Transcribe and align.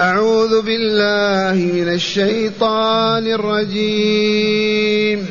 أعوذ 0.00 0.62
بالله 0.62 1.54
من 1.54 1.88
الشيطان 1.88 3.26
الرجيم. 3.26 5.26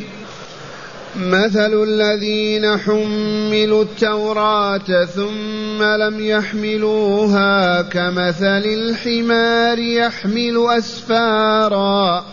مثل 1.15 1.83
الذين 1.83 2.77
حملوا 2.77 3.83
التوراة 3.83 5.05
ثم 5.15 5.83
لم 5.83 6.19
يحملوها 6.19 7.81
كمثل 7.81 8.63
الحمار 8.65 9.79
يحمل 9.79 10.65
أسفارا. 10.77 12.25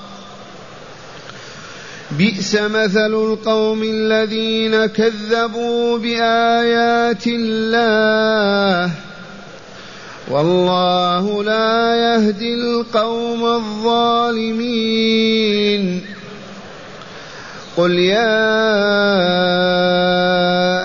بئس 2.10 2.54
مثل 2.54 3.14
القوم 3.14 3.82
الذين 3.82 4.86
كذبوا 4.86 5.98
بآيات 5.98 7.26
الله. 7.26 8.90
والله 10.30 11.44
لا 11.44 11.96
يهدي 11.96 12.54
القوم 12.54 13.44
الظالمين. 13.44 14.80
قل 17.76 17.98
يا 17.98 18.50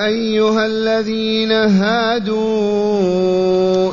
أيها 0.06 0.66
الذين 0.66 1.52
هادوا 1.52 2.46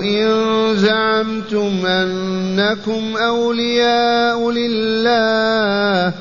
إن 0.03 0.31
زعمتم 0.77 1.87
أنكم 1.87 3.17
أولياء 3.17 4.51
لله 4.51 6.13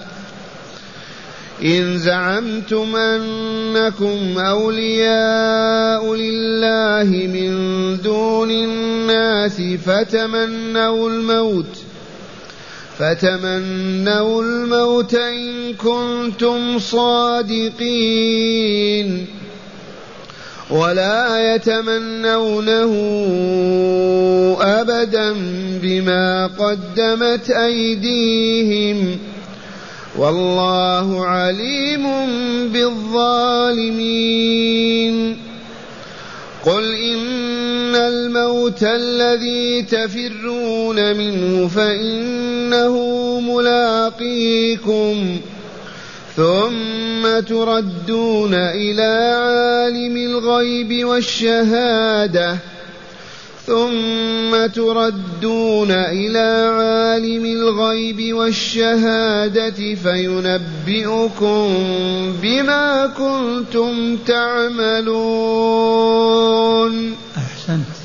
إن 1.63 1.97
زعمتم 1.97 2.95
أنكم 2.95 4.37
أولياء 4.37 6.15
لله 6.15 7.27
من 7.27 7.51
دون 8.01 8.51
الناس 8.51 9.61
فتمنوا 9.85 11.09
الموت 11.09 11.77
فتمنوا 12.99 14.43
الموت 14.43 15.15
إن 15.15 15.73
كنتم 15.73 16.79
صادقين 16.79 18.11
ولا 20.69 21.55
يتمنونه 21.55 22.91
أبدا 24.61 25.33
بما 25.81 26.47
قدمت 26.47 27.49
أيديهم 27.49 29.17
والله 30.17 31.25
عليم 31.25 32.03
بالظالمين. 32.67 33.91
قل 36.65 36.93
إن 36.93 37.95
الموت 37.95 38.83
الذي 38.83 39.81
تفرون 39.81 41.17
منه 41.17 41.67
فإنه 41.67 42.95
ملاقيكم. 43.39 45.37
ثم 46.35 47.39
تردون 47.39 48.53
إلى 48.53 49.35
عالم 49.35 50.17
الغيب 50.17 51.05
والشهادة. 51.05 52.57
ثم 53.67 54.67
تردون 54.73 55.91
إلى 55.91 56.69
عالم 56.71 57.45
الغيب 57.45 58.35
والشهادة 58.35 59.95
فينبئكم 59.95 61.67
بما 62.41 63.07
كنتم 63.07 64.17
تعملون. 64.27 65.11
أحسنت. 67.37 68.01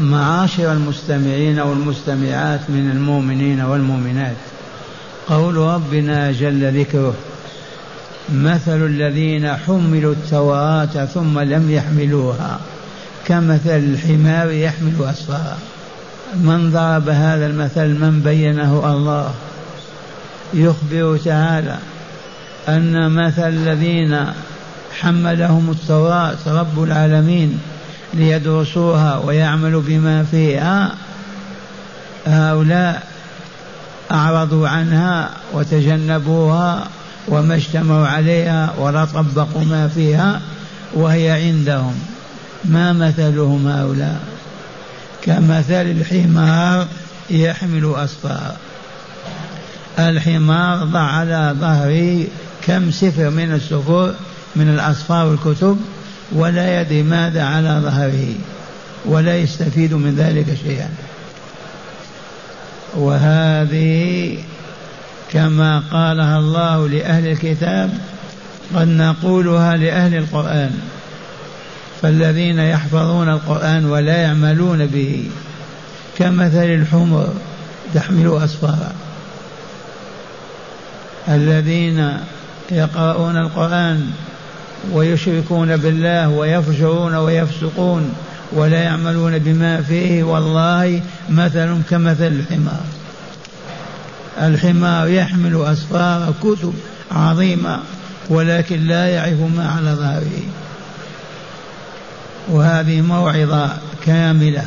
معاشر 0.00 0.72
المستمعين 0.72 1.60
والمستمعات 1.60 2.60
من 2.68 2.90
المؤمنين 2.90 3.60
والمؤمنات 3.60 4.36
قول 5.28 5.56
ربنا 5.56 6.32
جل 6.32 6.80
ذكره 6.80 7.14
مثل 8.32 8.86
الذين 8.86 9.56
حملوا 9.56 10.12
التوراة 10.12 11.04
ثم 11.04 11.38
لم 11.38 11.70
يحملوها 11.70 12.60
كمثل 13.28 13.70
الحمار 13.70 14.50
يحمل 14.50 14.94
أسفارا 15.00 15.58
من 16.34 16.70
ضرب 16.72 17.08
هذا 17.08 17.46
المثل 17.46 17.88
من 17.88 18.20
بينه 18.20 18.92
الله؟ 18.92 19.34
يخبر 20.54 21.18
تعالى 21.24 21.76
أن 22.68 23.10
مثل 23.10 23.48
الذين 23.48 24.24
حملهم 25.00 25.70
التوراة 25.70 26.36
رب 26.46 26.82
العالمين 26.82 27.58
ليدرسوها 28.14 29.18
ويعملوا 29.18 29.82
بما 29.86 30.24
فيها 30.30 30.94
هؤلاء 32.26 33.02
أعرضوا 34.10 34.68
عنها 34.68 35.30
وتجنبوها 35.52 36.88
وما 37.28 37.54
اجتمعوا 37.54 38.06
عليها 38.06 38.74
ولا 38.78 39.04
طبقوا 39.04 39.64
ما 39.64 39.88
فيها 39.88 40.40
وهي 40.94 41.30
عندهم. 41.30 41.94
ما 42.64 42.92
مثلهم 42.92 43.66
هؤلاء؟ 43.66 44.20
كمثل 45.22 45.86
الحمار 45.90 46.86
يحمل 47.30 47.94
أسفارا 47.96 48.56
الحمار 49.98 50.84
ضع 50.84 51.00
على 51.00 51.54
ظهره 51.60 52.26
كم 52.66 52.90
سفر 52.90 53.30
من 53.30 53.52
السفور 53.54 54.14
من 54.56 54.68
الأصفار 54.68 55.26
والكتب 55.26 55.78
ولا 56.32 56.80
يدري 56.80 57.02
ماذا 57.02 57.42
على 57.42 57.80
ظهره 57.82 58.34
ولا 59.04 59.36
يستفيد 59.36 59.94
من 59.94 60.14
ذلك 60.14 60.58
شيئا. 60.64 60.88
وهذه 62.96 64.38
كما 65.32 65.82
قالها 65.92 66.38
الله 66.38 66.88
لأهل 66.88 67.26
الكتاب 67.26 67.90
قد 68.74 68.88
نقولها 68.88 69.76
لأهل 69.76 70.14
القرآن. 70.14 70.80
فالذين 72.02 72.58
يحفظون 72.58 73.28
القرآن 73.28 73.84
ولا 73.84 74.16
يعملون 74.16 74.86
به 74.86 75.24
كمثل 76.18 76.64
الحمر 76.64 77.28
تحمل 77.94 78.38
أسفارا. 78.44 78.92
الذين 81.28 82.18
يقرؤون 82.70 83.36
القرآن 83.36 84.10
ويشركون 84.92 85.76
بالله 85.76 86.28
ويفجرون 86.28 87.14
ويفسقون 87.14 88.14
ولا 88.52 88.82
يعملون 88.82 89.38
بما 89.38 89.82
فيه 89.82 90.22
والله 90.22 91.02
مثل 91.30 91.76
كمثل 91.90 92.26
الحمار. 92.26 92.84
الحمار 94.40 95.08
يحمل 95.08 95.62
أسفار 95.64 96.34
كتب 96.42 96.74
عظيمة 97.12 97.78
ولكن 98.28 98.86
لا 98.86 99.06
يعرف 99.06 99.40
ما 99.56 99.68
على 99.68 99.90
ظهره. 99.90 100.67
وهذه 102.50 103.00
موعظة 103.00 103.70
كاملة. 104.06 104.64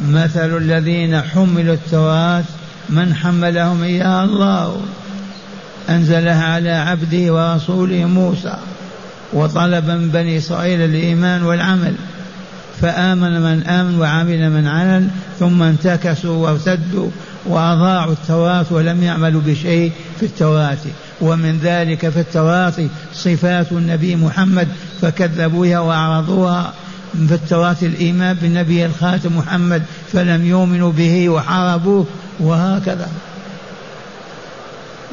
مثل 0.00 0.56
الذين 0.56 1.20
حملوا 1.20 1.74
التوراة 1.74 2.44
من 2.88 3.14
حملهم 3.14 3.82
إياها 3.82 4.24
الله؟ 4.24 4.80
أنزلها 5.90 6.44
على 6.44 6.70
عبده 6.70 7.34
ورسوله 7.34 8.04
موسى 8.04 8.56
وطلب 9.32 9.90
من 9.90 10.10
بني 10.10 10.38
إسرائيل 10.38 10.80
الإيمان 10.80 11.42
والعمل. 11.42 11.94
فآمن 12.80 13.40
من 13.40 13.62
آمن 13.66 14.00
وعمل 14.00 14.50
من 14.50 14.66
عمل 14.66 15.08
ثم 15.38 15.62
انتكسوا 15.62 16.36
وارتدوا 16.36 17.10
وأضاعوا 17.46 18.12
التوراة 18.12 18.66
ولم 18.70 19.02
يعملوا 19.02 19.40
بشيء 19.46 19.92
في 20.20 20.26
التوراة 20.26 20.78
ومن 21.20 21.58
ذلك 21.62 22.08
في 22.08 22.20
التوراة 22.20 22.72
صفات 23.14 23.72
النبي 23.72 24.16
محمد 24.16 24.68
فكذبوها 25.00 25.78
وأعرضوها 25.78 26.72
في 27.28 27.34
التوراة 27.34 27.76
الإيمان 27.82 28.36
بالنبي 28.42 28.86
الخاتم 28.86 29.36
محمد 29.36 29.82
فلم 30.12 30.46
يؤمنوا 30.46 30.92
به 30.92 31.28
وحاربوه 31.28 32.06
وهكذا 32.40 33.08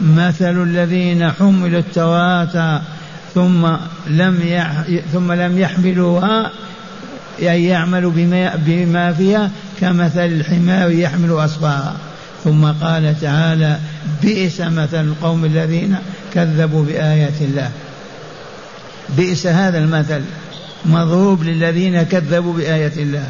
مثل 0.02 0.64
الذين 0.64 1.32
حملوا 1.32 1.80
التوراة 1.80 2.82
ثم 3.36 3.68
لم. 4.08 4.64
ثم 5.14 5.32
لم 5.32 5.60
يحملوها 5.60 6.52
أي 7.40 7.66
يعملوا 7.66 8.12
بما, 8.12 8.56
بما 8.56 9.14
فيها 9.14 9.52
كمثل 9.82 10.26
الحمار 10.26 10.92
يحمل 10.92 11.32
أصفارا 11.32 11.96
ثم 12.44 12.66
قال 12.66 13.16
تعالى 13.22 13.78
بئس 14.24 14.62
مثل 14.62 15.06
القوم 15.06 15.46
الذين 15.46 15.96
كذبوا 16.34 16.86
بآيات 16.86 17.42
الله. 17.42 17.72
بئس 19.18 19.48
هذا 19.48 19.78
المثل 19.78 20.22
مضروب 20.86 21.44
للذين 21.44 22.04
كذبوا 22.04 22.54
بآيات 22.54 22.98
الله. 22.98 23.28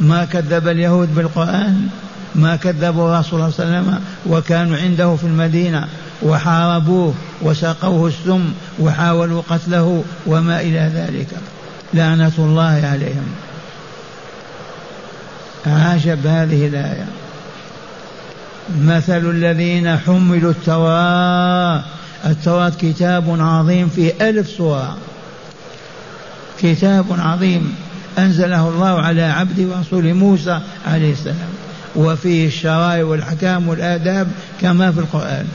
ما 0.00 0.24
كذب 0.24 0.68
اليهود 0.68 1.14
بالقرآن 1.14 1.88
ما 2.34 2.56
كذبوا 2.56 3.14
الرسول 3.14 3.52
صلى 3.52 3.66
الله 3.66 3.76
عليه 3.76 3.88
وسلم 3.88 4.00
وكانوا 4.26 4.76
عنده 4.76 5.16
في 5.16 5.24
المدينة 5.24 5.88
وحاربوه 6.22 7.14
وسقوه 7.42 8.08
السم 8.08 8.52
وحاولوا 8.78 9.42
قتله 9.50 10.04
وما 10.26 10.60
إلى 10.60 10.90
ذلك. 10.94 11.26
لعنة 11.94 12.32
الله 12.38 12.86
عليهم. 12.92 13.26
عجب 15.66 16.26
هذه 16.26 16.66
الآية. 16.66 17.06
مثل 18.76 19.30
الذين 19.30 19.96
حملوا 19.96 20.50
التوراة. 20.50 21.84
التوراة 22.26 22.72
كتاب 22.80 23.40
عظيم 23.40 23.88
في 23.88 24.28
ألف 24.28 24.48
سورة 24.48 24.96
كتاب 26.60 27.06
عظيم 27.10 27.74
أنزله 28.18 28.68
الله 28.68 29.00
على 29.00 29.22
عبده 29.22 29.76
ورسوله 29.76 30.12
موسى 30.12 30.60
عليه 30.86 31.12
السلام. 31.12 31.48
وفيه 31.96 32.46
الشرائع 32.46 33.04
والأحكام 33.04 33.68
والآداب 33.68 34.28
كما 34.60 34.92
في 34.92 34.98
القرآن. 35.00 35.46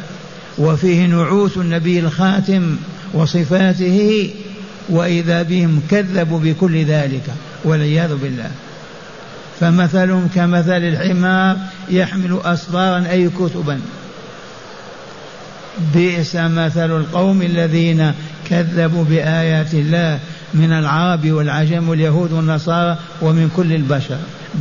وفيه 0.57 1.05
نعوت 1.05 1.57
النبي 1.57 1.99
الخاتم 1.99 2.75
وصفاته 3.13 4.29
وإذا 4.89 5.41
بهم 5.41 5.81
كذبوا 5.89 6.39
بكل 6.39 6.85
ذلك 6.85 7.23
والعياذ 7.63 8.15
بالله. 8.15 8.51
فمثلهم 9.59 10.29
كمثل 10.35 10.83
الحمار 10.83 11.57
يحمل 11.89 12.39
أسفارا 12.45 13.05
أي 13.11 13.29
كتبا. 13.29 13.79
بئس 15.93 16.35
مثل 16.35 16.97
القوم 16.97 17.41
الذين 17.41 18.13
كذبوا 18.49 19.03
بآيات 19.03 19.73
الله 19.73 20.19
من 20.53 20.71
العرب 20.71 21.31
والعجم 21.31 21.89
واليهود 21.89 22.31
والنصارى 22.31 22.97
ومن 23.21 23.51
كل 23.55 23.73
البشر. 23.73 24.17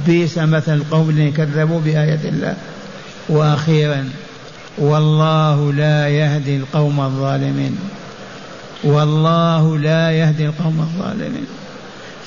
بئس 0.06 0.38
مثل 0.38 0.74
القوم 0.74 1.10
الذين 1.10 1.32
كذبوا 1.32 1.80
بآيات 1.80 2.24
الله. 2.24 2.54
وأخيرا 3.28 4.08
والله 4.78 5.72
لا 5.72 6.08
يهدي 6.08 6.56
القوم 6.56 7.00
الظالمين. 7.00 7.78
والله 8.84 9.78
لا 9.78 10.10
يهدي 10.10 10.46
القوم 10.46 10.80
الظالمين. 10.80 11.46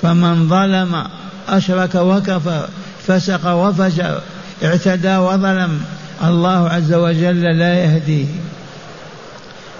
فمن 0.01 0.49
ظلم 0.49 1.03
أشرك 1.49 1.95
وكفر 1.95 2.67
فسق 3.07 3.51
وفجر 3.53 4.21
اعتدى 4.63 5.17
وظلم 5.17 5.81
الله 6.23 6.69
عز 6.69 6.93
وجل 6.93 7.57
لا 7.59 7.73
يهديه 7.73 8.27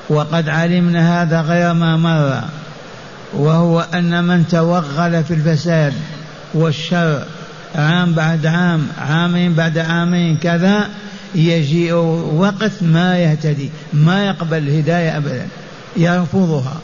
وقد 0.09 0.49
علمنا 0.49 1.21
هذا 1.21 1.41
غير 1.41 1.73
ما 1.73 1.97
مر 1.97 2.41
وهو 3.33 3.85
أن 3.93 4.23
من 4.23 4.47
توغل 4.47 5.23
في 5.23 5.33
الفساد 5.33 5.93
والشر 6.53 7.23
عام 7.75 8.13
بعد 8.13 8.45
عام 8.45 8.87
عامين 8.97 9.53
بعد 9.53 9.77
عامين 9.77 10.37
كذا 10.37 10.89
يجيء 11.35 11.93
وقت 12.35 12.71
ما 12.81 13.17
يهتدي 13.17 13.69
ما 13.93 14.25
يقبل 14.25 14.57
الهداية 14.57 15.17
أبدا 15.17 15.47
يرفضها. 15.97 16.77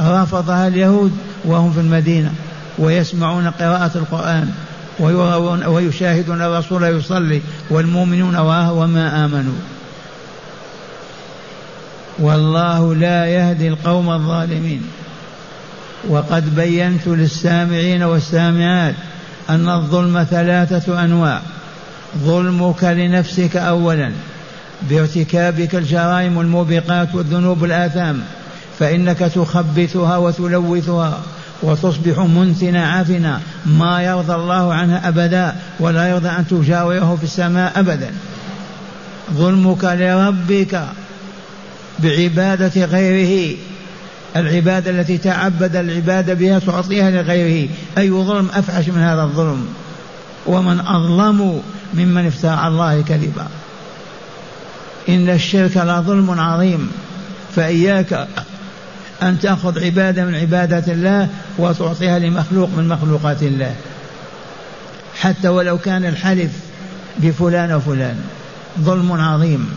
رفضها 0.00 0.68
اليهود 0.68 1.12
وهم 1.44 1.72
في 1.72 1.80
المدينة. 1.80 2.32
ويسمعون 2.78 3.50
قراءة 3.50 3.90
القرآن 3.94 4.50
ويشاهدون 5.66 6.42
الرسول 6.42 6.84
يصلي 6.84 7.40
والمؤمنون 7.70 8.36
وما 8.70 9.24
آمنوا. 9.24 9.58
والله 12.18 12.94
لا 12.94 13.26
يهدي 13.26 13.68
القوم 13.68 14.10
الظالمين. 14.10 14.82
وقد 16.08 16.54
بينت 16.56 17.06
للسامعين 17.06 18.02
والسامعات 18.02 18.94
أن 19.50 19.68
الظلم 19.68 20.26
ثلاثة 20.30 21.04
أنواع. 21.04 21.40
ظلمك 22.18 22.84
لنفسك 22.84 23.56
أولا 23.56 24.12
بارتكابك 24.90 25.74
الجرائم 25.74 26.36
والموبقات 26.36 27.14
والذنوب 27.14 27.64
الآثام 27.64 28.20
فإنك 28.78 29.18
تخبثها 29.18 30.16
وتلوثها. 30.16 31.20
وتصبح 31.62 32.18
منتنا 32.18 32.92
عفنا 32.92 33.40
ما 33.66 34.02
يرضى 34.02 34.34
الله 34.34 34.74
عنها 34.74 35.08
أبدا 35.08 35.56
ولا 35.80 36.08
يرضى 36.08 36.28
أن 36.28 36.46
تجاوره 36.46 37.16
في 37.16 37.24
السماء 37.24 37.80
أبدا. 37.80 38.10
ظلمك 39.32 39.84
لربك 39.84 40.84
بعبادة 41.98 42.84
غيره. 42.84 43.56
العبادة 44.36 44.90
التي 44.90 45.18
تعبد 45.18 45.76
العبادة 45.76 46.34
بها 46.34 46.58
تعطيها 46.58 47.10
لغيره. 47.10 47.68
أي 47.98 48.10
ظلم 48.10 48.48
أفحش 48.54 48.88
من 48.88 49.02
هذا 49.02 49.22
الظلم. 49.22 49.66
ومن 50.46 50.80
أظلم 50.80 51.62
ممن 51.94 52.26
افترى 52.26 52.50
على 52.50 52.72
الله 52.72 53.02
كذبا. 53.02 53.46
إن 55.08 55.28
الشرك 55.28 55.76
لظلم 55.76 56.40
عظيم. 56.40 56.90
فإياك 57.56 58.28
أن 59.22 59.40
تأخذ 59.40 59.84
عبادة 59.84 60.24
من 60.24 60.34
عبادات 60.34 60.88
الله 60.88 61.28
وتعطيها 61.58 62.18
لمخلوق 62.18 62.68
من 62.76 62.88
مخلوقات 62.88 63.42
الله. 63.42 63.74
حتى 65.20 65.48
ولو 65.48 65.78
كان 65.78 66.04
الحلف 66.04 66.50
بفلان 67.18 67.72
وفلان. 67.72 68.16
ظلم 68.80 69.12
عظيم. 69.12 69.68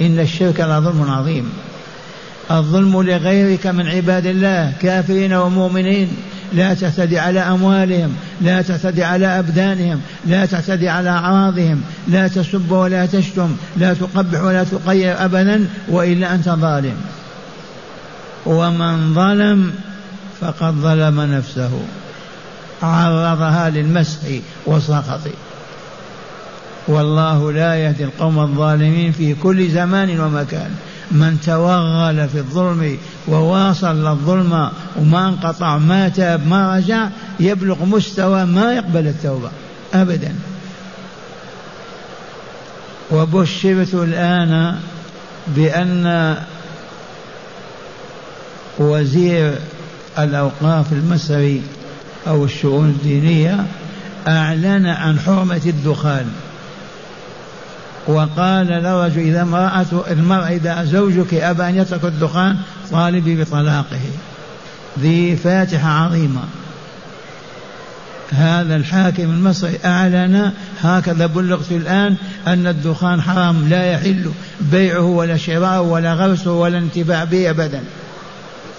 إن 0.00 0.18
الشرك 0.18 0.60
لظلم 0.60 1.10
عظيم. 1.10 1.52
الظلم 2.50 3.02
لغيرك 3.02 3.66
من 3.66 3.88
عباد 3.88 4.26
الله 4.26 4.72
كافرين 4.82 5.32
ومؤمنين. 5.32 6.08
لا 6.52 6.74
تعتدي 6.74 7.18
على 7.18 7.40
أموالهم 7.40 8.14
لا 8.40 8.62
تعتدي 8.62 9.04
على 9.04 9.38
أبدانهم 9.38 10.00
لا 10.26 10.46
تعتدي 10.46 10.88
على 10.88 11.10
أعراضهم. 11.10 11.82
لا 12.08 12.28
تسب 12.28 12.70
ولا 12.70 13.06
تشتم 13.06 13.56
لا 13.76 13.94
تقبح 13.94 14.42
ولا 14.42 14.64
تقير 14.64 15.24
أبدا 15.24 15.66
وإلا 15.88 16.34
أنت 16.34 16.48
ظالم. 16.48 16.96
ومن 18.46 19.14
ظلم 19.14 19.72
فقد 20.40 20.74
ظلم 20.74 21.20
نفسه. 21.20 21.80
عرضها 22.82 23.70
للمسح 23.70 24.18
والسخط. 24.66 25.20
والله 26.88 27.52
لا 27.52 27.74
يهدي 27.74 28.04
القوم 28.04 28.38
الظالمين 28.38 29.12
في 29.12 29.34
كل 29.34 29.70
زمان 29.70 30.20
ومكان. 30.20 30.70
من 31.10 31.40
توغل 31.46 32.28
في 32.28 32.38
الظلم 32.38 32.98
وواصل 33.28 34.06
الظلم 34.06 34.70
وما 34.96 35.28
انقطع 35.28 35.78
ما 35.78 36.08
تاب 36.08 36.46
ما 36.46 36.76
رجع 36.76 37.08
يبلغ 37.40 37.84
مستوى 37.84 38.44
ما 38.44 38.72
يقبل 38.72 39.06
التوبة. 39.06 39.50
أبدا. 39.94 40.34
وبشرت 43.10 43.94
الآن 43.94 44.76
بأن 45.46 46.36
وزير 48.78 49.54
الأوقاف 50.18 50.92
المصري 50.92 51.62
أو 52.26 52.44
الشؤون 52.44 52.88
الدينية 52.88 53.66
أعلن 54.28 54.86
عن 54.86 55.18
حرمة 55.18 55.60
الدخان. 55.66 56.26
وقال 58.06 58.66
للرجل 58.66 59.20
إذا 59.20 59.42
امرأة 59.42 59.86
المرأة 60.10 60.48
إذا 60.48 60.84
زوجك 60.84 61.34
أبى 61.34 61.68
أن 61.68 61.76
يترك 61.76 62.04
الدخان 62.04 62.56
طالبي 62.92 63.42
بطلاقه. 63.42 64.00
ذي 65.00 65.36
فاتحة 65.36 65.88
عظيمة. 65.88 66.42
هذا 68.30 68.76
الحاكم 68.76 69.22
المصري 69.22 69.78
أعلن 69.84 70.52
هكذا 70.82 71.26
بلغت 71.26 71.72
الآن 71.72 72.16
أن 72.46 72.66
الدخان 72.66 73.22
حرام 73.22 73.68
لا 73.68 73.92
يحل 73.92 74.30
بيعه 74.60 75.02
ولا 75.02 75.36
شراؤه 75.36 75.80
ولا 75.80 76.14
غرسه 76.14 76.52
ولا 76.52 76.78
انتفاع 76.78 77.24
به 77.24 77.50
أبدا. 77.50 77.80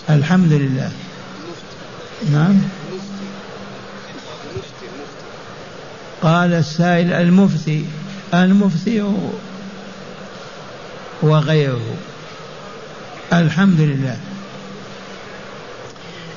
الحمد 0.10 0.52
لله. 0.52 0.92
نعم. 2.32 2.62
قال 6.22 6.54
السائل 6.54 7.14
المفتي 7.14 7.86
المفتي 8.34 9.04
وغيره. 11.22 11.96
الحمد 13.34 13.80
لله. 13.80 14.18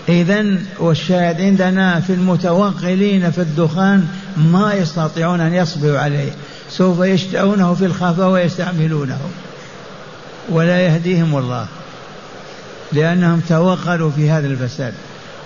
إذا 0.09 0.59
والشاهد 0.79 1.41
عندنا 1.41 2.01
في 2.01 2.13
المتوغلين 2.13 3.31
في 3.31 3.41
الدخان 3.41 4.09
ما 4.37 4.75
يستطيعون 4.75 5.41
أن 5.41 5.55
يصبروا 5.55 5.99
عليه. 5.99 6.31
سوف 6.71 7.01
يشتعونه 7.01 7.75
في 7.75 7.85
الخفاء 7.85 8.29
ويستعملونه. 8.29 9.21
ولا 10.49 10.81
يهديهم 10.81 11.39
الله. 11.39 11.67
لأنهم 12.93 13.41
توغلوا 13.49 14.11
في 14.11 14.31
هذا 14.31 14.47
الفساد. 14.47 14.93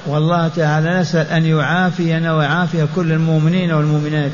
والله 0.06 0.48
تعالى 0.48 1.00
نسأل 1.00 1.26
أن 1.26 1.44
يعافينا 1.44 2.34
ويعافي 2.34 2.86
كل 2.96 3.12
المؤمنين 3.12 3.72
والمؤمنات. 3.72 4.32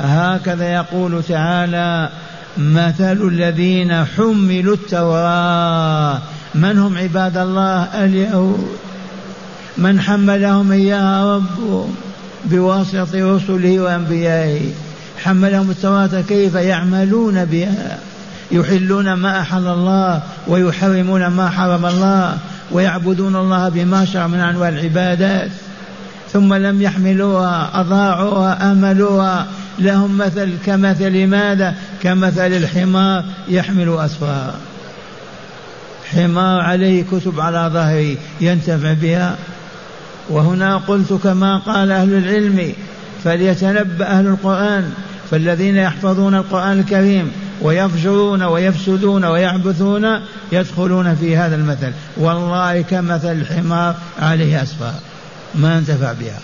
هكذا 0.00 0.72
يقول 0.72 1.22
تعالى 1.28 2.08
مثل 2.56 3.28
الذين 3.28 4.04
حملوا 4.04 4.74
التوراة. 4.74 6.18
من 6.54 6.78
هم 6.78 6.98
عباد 6.98 7.36
الله 7.36 8.04
اليهود؟ 8.04 8.68
من 9.78 10.00
حملهم 10.00 10.72
إياها 10.72 11.36
ربهم 11.36 11.94
بواسطة 12.44 13.34
رسله 13.36 13.80
وأنبيائه؟ 13.80 14.70
حملهم 15.24 15.70
التوراة 15.70 16.20
كيف 16.28 16.54
يعملون 16.54 17.44
بها؟ 17.44 17.98
يحلون 18.50 19.12
ما 19.12 19.40
أحل 19.40 19.66
الله 19.66 20.22
ويحرمون 20.48 21.26
ما 21.26 21.50
حرم 21.50 21.86
الله 21.86 22.38
ويعبدون 22.72 23.36
الله 23.36 23.68
بما 23.68 24.04
شرع 24.04 24.26
من 24.26 24.40
أنواع 24.40 24.68
العبادات. 24.68 25.50
ثم 26.32 26.54
لم 26.54 26.82
يحملوها 26.82 27.80
أضاعوها 27.80 28.72
أملوها. 28.72 29.46
لهم 29.78 30.18
مثل 30.18 30.52
كمثل 30.66 31.26
ماذا؟ 31.26 31.74
كمثل 32.02 32.52
الحمار 32.52 33.24
يحمل 33.48 33.96
أسفارا 33.98 34.54
حمار 36.12 36.60
عليه 36.60 37.04
كتب 37.12 37.40
على 37.40 37.70
ظهره 37.72 38.16
ينتفع 38.40 38.92
بها. 38.92 39.36
وهنا 40.28 40.76
قلت 40.76 41.12
كما 41.12 41.58
قال 41.58 41.90
أهل 41.90 42.12
العلم 42.12 42.72
فليتنبأ 43.24 44.06
أهل 44.06 44.26
القرآن 44.26 44.92
فالذين 45.30 45.76
يحفظون 45.76 46.34
القرآن 46.34 46.80
الكريم 46.80 47.32
ويفجرون 47.64 48.42
ويفسدون 48.42 49.24
ويعبثون 49.24 50.20
يدخلون 50.52 51.14
في 51.14 51.36
هذا 51.36 51.56
المثل. 51.56 51.92
والله 52.16 52.80
كمثل 52.82 53.32
الحمار 53.32 53.94
عليه 54.18 54.62
أسفار. 54.62 54.94
ما 55.54 55.78
انتفع 55.78 56.12
بها. 56.12 56.38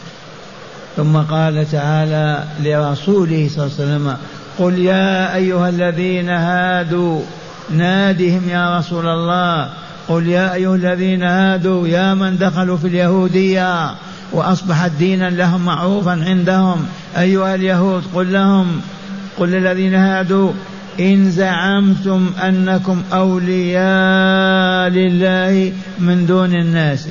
ثم 0.97 1.17
قال 1.17 1.71
تعالى 1.71 2.45
لرسوله 2.61 3.49
صلى 3.55 3.65
الله 3.65 3.77
عليه 3.79 3.85
وسلم 3.85 4.17
قل 4.59 4.79
يا 4.79 5.35
أيها 5.35 5.69
الذين 5.69 6.29
هادوا 6.29 7.23
نادهم 7.71 8.49
يا 8.49 8.79
رسول 8.79 9.07
الله. 9.09 9.71
قل 10.09 10.27
يا 10.27 10.55
أيها 10.55 10.75
الذين 10.75 11.23
هادوا 11.23 11.89
يا 11.89 12.15
من 12.15 12.39
دخلوا 12.39 12.77
في 12.77 12.87
اليهودية 12.87 13.95
وأصبحت 14.33 14.91
دينا 14.99 15.31
لهم 15.31 15.65
معروفا 15.65 16.11
عندهم. 16.11 16.87
أيها 17.19 17.55
اليهود 17.55 18.03
قل 18.15 18.33
لهم 18.33 18.81
قل 19.39 19.49
للذين 19.49 19.95
هادوا 19.95 20.53
إن 21.01 21.31
زعمتم 21.31 22.31
أنكم 22.43 23.03
أولياء 23.13 24.91
لله 24.91 25.73
من 25.99 26.27
دون 26.27 26.55
الناس 26.55 27.09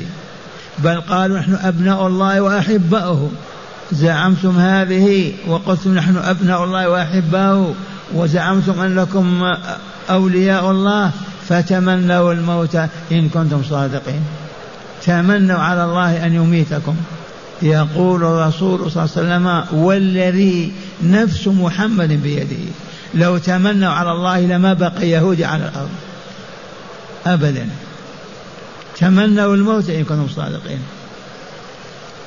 بل 0.79 1.01
قالوا 1.01 1.39
نحن 1.39 1.57
أبناء 1.63 2.07
الله 2.07 2.41
وأحباؤه. 2.41 3.29
زعمتم 3.91 4.57
هذه 4.57 5.33
وقلتم 5.47 5.93
نحن 5.93 6.17
أبناء 6.17 6.63
الله 6.63 6.89
وأحباؤه 6.89 7.73
وزعمتم 8.13 8.81
أنكم 8.81 9.41
أولياء 10.09 10.71
الله 10.71 11.11
فتمنوا 11.47 12.33
الموت 12.33 12.75
إن 13.11 13.29
كنتم 13.29 13.63
صادقين. 13.63 14.21
تمنوا 15.05 15.59
على 15.59 15.83
الله 15.83 16.25
أن 16.25 16.33
يميتكم. 16.33 16.95
يقول 17.61 18.23
الرسول 18.23 18.91
صلى 18.91 19.03
الله 19.03 19.15
عليه 19.15 19.21
وسلم 19.21 19.63
والذي 19.79 20.71
نفس 21.03 21.47
محمد 21.47 22.23
بيده. 22.23 22.65
لو 23.13 23.37
تمنوا 23.37 23.91
على 23.91 24.11
الله 24.11 24.39
لما 24.39 24.73
بقي 24.73 25.09
يهودي 25.09 25.45
على 25.45 25.63
الأرض. 25.63 25.89
أبدا. 27.25 27.69
تمنوا 28.97 29.55
الموت 29.55 29.89
إن 29.89 30.03
كنتم 30.03 30.27
صادقين. 30.35 30.79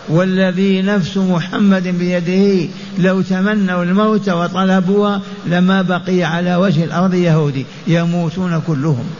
والذي 0.08 0.82
نفس 0.82 1.16
محمد 1.16 1.88
بيده 1.88 2.68
لو 2.98 3.22
تمنوا 3.22 3.84
الموت 3.84 4.28
وطلبوها 4.28 5.20
لما 5.46 5.82
بقي 5.82 6.22
على 6.22 6.56
وجه 6.56 6.84
الأرض 6.84 7.14
يهودي 7.14 7.66
يموتون 7.86 8.62
كلهم. 8.66 9.10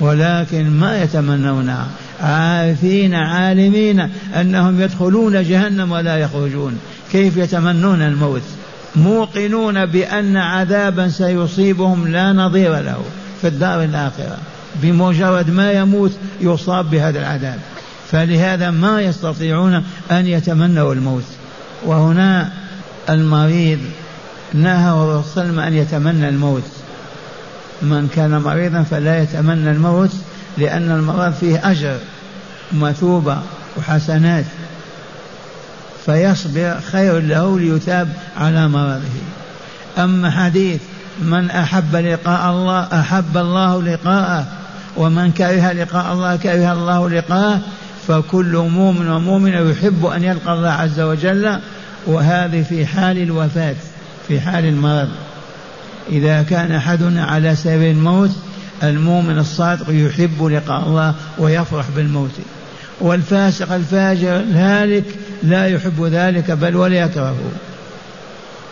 ولكن 0.00 0.70
ما 0.70 1.02
يتمنونها 1.02 1.86
عارفين 2.20 3.14
عالمين 3.14 4.08
أنهم 4.40 4.80
يدخلون 4.80 5.42
جهنم 5.42 5.92
ولا 5.92 6.16
يخرجون. 6.16 6.78
كيف 7.12 7.36
يتمنون 7.36 8.02
الموت؟ 8.02 8.42
موقنون 8.96 9.86
بأن 9.86 10.36
عذابا 10.36 11.08
سيصيبهم 11.08 12.08
لا 12.08 12.32
نظير 12.32 12.78
له 12.78 13.02
في 13.40 13.48
الدار 13.48 13.84
الآخرة. 13.84 14.38
بمجرد 14.82 15.50
ما 15.50 15.72
يموت 15.72 16.12
يصاب 16.40 16.90
بهذا 16.90 17.18
العذاب. 17.18 17.58
فلهذا 18.10 18.70
ما 18.70 19.00
يستطيعون 19.00 19.74
أن 20.10 20.26
يتمنوا 20.26 20.94
الموت. 20.94 21.24
وهنا 21.84 22.52
المريض 23.10 23.78
نهى 24.54 24.90
الرسول 24.90 25.60
أن 25.60 25.74
يتمنى 25.74 26.28
الموت. 26.28 26.62
من 27.82 28.08
كان 28.14 28.38
مريضا 28.38 28.82
فلا 28.82 29.22
يتمنى 29.22 29.70
الموت 29.70 30.12
لأن 30.58 30.90
المرض 30.90 31.32
فيه 31.32 31.70
أجر 31.70 31.96
مثوبة 32.72 33.38
وحسنات. 33.78 34.44
فيصبر 36.06 36.80
خير 36.92 37.18
له 37.18 37.58
ليثاب 37.58 38.08
على 38.36 38.68
مرضه 38.68 39.22
أما 39.98 40.30
حديث 40.30 40.80
من 41.22 41.50
أحب 41.50 41.96
لقاء 41.96 42.50
الله 42.50 42.80
أحب 43.00 43.36
الله 43.36 43.82
لقاءه 43.82 44.46
ومن 44.96 45.32
كره 45.32 45.72
لقاء 45.72 46.12
الله 46.12 46.36
كره 46.36 46.72
الله 46.72 47.10
لقاءه 47.10 47.60
فكل 48.08 48.56
مؤمن 48.56 49.08
ومؤمن 49.08 49.70
يحب 49.70 50.06
أن 50.06 50.24
يلقى 50.24 50.52
الله 50.52 50.70
عز 50.70 51.00
وجل 51.00 51.58
وهذه 52.06 52.62
في 52.62 52.86
حال 52.86 53.18
الوفاة 53.18 53.74
في 54.28 54.40
حال 54.40 54.64
المرض. 54.64 55.08
إذا 56.08 56.42
كان 56.42 56.72
أحدنا 56.72 57.24
على 57.24 57.56
سبيل 57.56 57.96
الموت 57.96 58.30
المؤمن 58.82 59.38
الصادق 59.38 59.86
يحب 59.88 60.44
لقاء 60.44 60.86
الله 60.86 61.14
ويفرح 61.38 61.86
بالموت. 61.96 62.30
والفاسق 63.02 63.72
الفاجر 63.72 64.36
الهالك 64.36 65.04
لا 65.42 65.66
يحب 65.66 66.04
ذلك 66.04 66.50
بل 66.50 66.76
ولا 66.76 66.96
يكرهه 66.96 67.36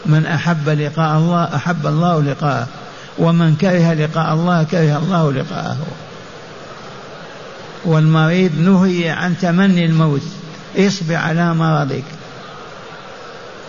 من 0.07 0.27
أحب 0.27 0.69
لقاء 0.69 1.19
الله 1.19 1.45
أحب 1.55 1.87
الله 1.87 2.23
لقاءه. 2.23 2.67
ومن 3.19 3.57
كره 3.57 3.93
لقاء 3.93 4.35
الله 4.35 4.63
كره 4.63 4.99
الله 4.99 5.33
لقاءه. 5.33 5.77
والمريض 7.85 8.59
نهي 8.59 9.09
عن 9.09 9.35
تمني 9.43 9.85
الموت. 9.85 10.23
اصبر 10.77 11.15
على 11.15 11.55
مرضك. 11.55 12.05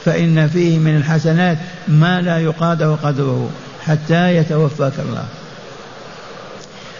فإن 0.06 0.48
فيه 0.48 0.80
من 0.80 0.96
الحسنات 0.98 1.58
ما 1.88 2.22
لا 2.22 2.39
يقادر 2.39 2.98
قدره 3.03 3.50
حتى 3.86 4.36
يتوفاك 4.36 4.94
الله. 5.00 5.25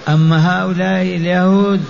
أما 0.08 0.62
هؤلاء 0.62 1.02
اليهود 1.02 1.82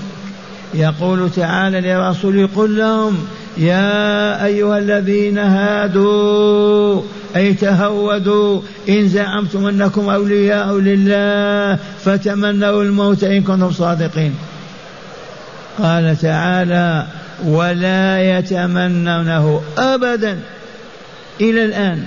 يقول 0.73 1.31
تعالى 1.31 1.81
لرسول 1.81 2.49
قل 2.55 2.77
لهم 2.77 3.17
يا 3.57 4.45
أيها 4.45 4.77
الذين 4.77 5.37
هادوا 5.37 7.01
أي 7.35 7.53
تهودوا 7.53 8.61
إن 8.89 9.07
زعمتم 9.07 9.65
أنكم 9.65 10.09
أولياء 10.09 10.73
لله 10.73 11.79
فتمنوا 12.05 12.83
الموت 12.83 13.23
إن 13.23 13.43
كنتم 13.43 13.71
صادقين. 13.71 14.35
قال 15.79 16.17
تعالى 16.21 17.07
ولا 17.45 18.37
يتمنونه 18.37 19.61
أبدا. 19.77 20.39
إلى 21.41 21.65
الآن 21.65 22.03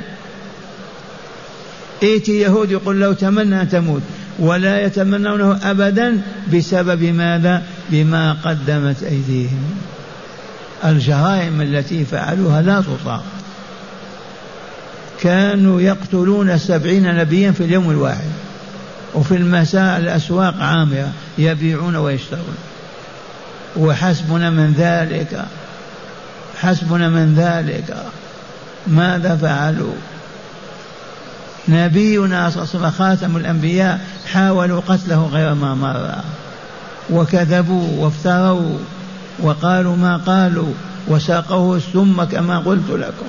ائتي 2.02 2.40
يهود 2.40 2.70
يقول 2.70 3.00
لو 3.00 3.12
تمنى 3.12 3.60
أن 3.60 3.68
تموت 3.68 4.02
ولا 4.38 4.84
يتمنونه 4.84 5.58
أبدا. 5.70 6.20
بسبب 6.54 7.02
ماذا؟ 7.02 7.62
بما 7.90 8.36
قدمت 8.44 9.02
أيديهم. 9.02 9.74
الجرائم 10.84 11.60
التي 11.60 12.04
فعلوها 12.04 12.62
لا 12.62 12.80
تطاق. 12.80 13.24
كانوا 15.20 15.80
يقتلون 15.80 16.58
سبعين 16.58 17.14
نبيا 17.14 17.50
في 17.50 17.64
اليوم 17.64 17.90
الواحد. 17.90 18.30
وفي 19.14 19.36
المساء 19.36 19.98
الأسواق 19.98 20.54
عامرة 20.60 21.12
يبيعون 21.38 21.96
ويشترون. 21.96 22.56
وحسبنا 23.76 24.50
من 24.50 24.74
ذلك 24.78 25.44
حسبنا 26.60 27.08
من 27.08 27.34
ذلك. 27.34 27.96
ماذا 28.86 29.36
فعلوا؟ 29.36 29.94
نبينا 31.68 32.50
صلى 32.50 32.62
الله 32.62 32.74
عليه 32.74 32.78
وسلم 32.78 32.90
خاتم 32.90 33.36
الأنبياء 33.36 34.00
حاولوا 34.32 34.80
قتله 34.80 35.26
غير 35.32 35.54
ما 35.54 35.74
مر. 35.74 36.14
وكذبوا 37.10 38.04
وافتروا 38.04 38.78
وقالوا 39.42 39.96
ما 39.96 40.16
قالوا 40.16 40.72
وساقوه 41.08 41.76
السم 41.76 42.24
كما 42.24 42.58
قلت 42.58 42.90
لكم. 42.90 43.26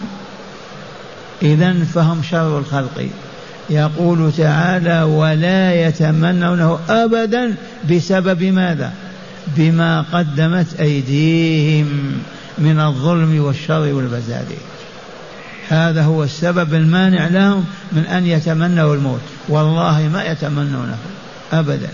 إذا 1.42 1.74
فهم 1.94 2.24
شر 2.24 2.60
الخلق. 2.60 3.08
يقول 3.70 4.32
تعالى 4.38 5.04
ولا 5.04 5.88
يتمنونه 5.88 6.80
أبدا 6.90 7.56
بسبب 7.92 8.44
ماذا؟ 8.44 8.94
بما 9.58 10.06
قدمت 10.14 10.80
أيديهم 10.80 12.18
من 12.58 12.80
الظلم 12.80 13.44
والشر 13.44 13.94
والفساد. 13.94 14.48
هذا 15.70 16.04
هو 16.04 16.24
السبب 16.24 16.74
المانع 16.74 17.28
لهم 17.28 17.66
من 17.92 18.06
أن 18.06 18.26
يتمنوا 18.26 18.96
الموت. 18.96 19.22
والله 19.50 20.10
ما 20.14 20.24
يتمنونه 20.24 20.98
أبدا. 21.54 21.90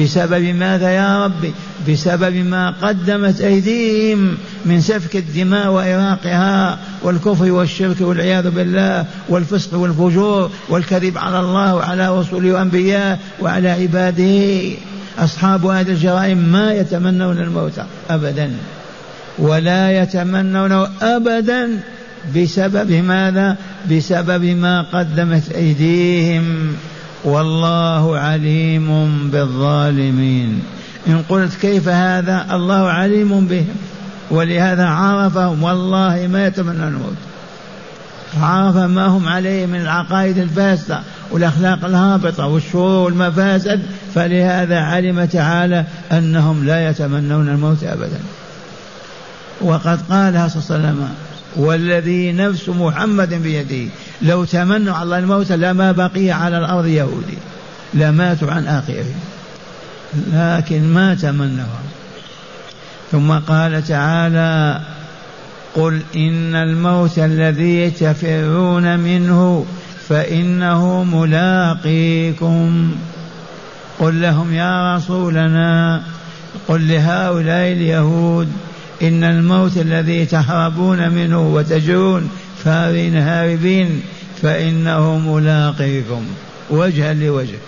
بسبب 0.00 0.42
ماذا 0.42 0.90
يا 0.90 1.24
ربي؟ 1.24 1.52
بسبب 1.88 2.34
ما 2.34 2.70
قدمت 2.70 3.40
أيديهم 3.40 4.36
من 4.64 4.80
سفك 4.80 5.16
الدماء 5.16 5.68
وإراقها 5.72 6.78
والكفر 7.02 7.52
والشرك 7.52 8.00
والعياذ 8.00 8.50
بالله 8.50 9.06
والفسق 9.28 9.74
والفجور 9.74 10.50
والكذب 10.68 11.18
على 11.18 11.40
الله 11.40 11.74
وعلى 11.74 12.18
رسوله 12.18 12.52
وأنبياء 12.52 13.18
وعلى 13.40 13.68
عباده. 13.68 14.76
أصحاب 15.18 15.66
هذه 15.66 15.90
الجرائم 15.90 16.38
ما 16.38 16.72
يتمنون 16.72 17.38
الموت 17.38 17.80
أبدا 18.10 18.52
ولا 19.38 20.02
يتمنونه 20.02 20.88
أبدا 21.02 21.80
بسبب 22.36 22.92
ماذا؟ 22.92 23.56
بسبب 23.90 24.44
ما 24.44 24.82
قدمت 24.82 25.52
أيديهم. 25.52 26.76
والله 27.24 28.18
عليم 28.18 29.18
بالظالمين. 29.30 30.62
إن 31.08 31.22
قلت 31.28 31.54
كيف 31.54 31.88
هذا؟ 31.88 32.46
الله 32.52 32.88
عليم 32.88 33.46
بهم 33.46 33.74
ولهذا 34.30 34.86
عرفهم 34.86 35.62
والله 35.62 36.28
ما 36.32 36.46
يتمنى 36.46 36.88
الموت. 36.88 37.16
عرف 38.40 38.76
ما 38.76 39.06
هم 39.06 39.28
عليه 39.28 39.66
من 39.66 39.80
العقائد 39.80 40.38
الفاسدة 40.38 41.00
والأخلاق 41.30 41.84
الهابطة 41.84 42.46
والشرور 42.46 43.04
والمفاسد. 43.04 43.82
فلهذا 44.14 44.80
علم 44.80 45.24
تعالى 45.24 45.84
أنهم 46.12 46.64
لا 46.64 46.90
يتمنون 46.90 47.48
الموت 47.48 47.84
أبدا. 47.84 48.20
وقد 49.60 49.98
قالها 50.10 50.48
صلى 50.48 50.62
الله 50.76 50.88
عليه 50.88 50.88
وسلم 50.88 51.08
والذي 51.56 52.32
نفس 52.32 52.68
محمد 52.68 53.34
بيده. 53.34 53.90
لو 54.22 54.44
تمنوا 54.44 54.94
على 54.94 55.18
الموت 55.18 55.52
لما 55.52 55.92
بقي 55.92 56.30
على 56.30 56.58
الأرض 56.58 56.86
يهودي. 56.86 57.38
لماتوا 57.94 58.50
عن 58.50 58.66
آخرهم 58.66 59.20
لكن 60.32 60.94
ما 60.94 61.14
تمنوا. 61.14 61.64
ثم 63.12 63.32
قال 63.32 63.84
تعالى 63.86 64.80
قل 65.74 66.00
إن 66.16 66.54
الموت 66.54 67.18
الذي 67.18 67.90
تفرون 67.90 68.98
منه 68.98 69.66
فإنه 70.08 71.04
ملاقيكم. 71.04 72.94
قل 73.98 74.22
لهم 74.22 74.54
يا 74.54 74.96
رسولنا 74.96 76.02
قل 76.68 76.88
لهؤلاء 76.88 77.72
اليهود 77.72 78.52
إن 79.08 79.24
الموت 79.24 79.76
الذي 79.76 80.26
تهربون 80.26 81.10
منه 81.10 81.54
وتجرون 81.54 82.30
فارين 82.64 83.16
هاربين 83.16 84.02
فإنه 84.42 85.18
ملاقيكم. 85.18 86.24
وجها 86.70 87.14
لوجه. 87.14 87.58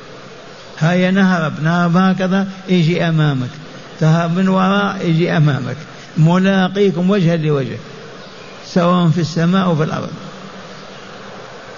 هيا 0.79 1.11
نهرب 1.11 1.63
نهرب 1.63 1.97
هكذا 1.97 2.49
يجي 2.69 3.09
أمامك. 3.09 3.49
تهرب 4.01 4.39
من 4.39 4.49
وراء 4.49 5.09
يجي 5.09 5.37
أمامك. 5.37 5.77
ملاقيكم 6.17 7.11
وجها 7.11 7.37
لوجه. 7.37 7.77
سواء 8.67 9.09
في 9.09 9.21
السماء 9.21 9.71
وفي 9.71 9.83
الأرض. 9.83 10.11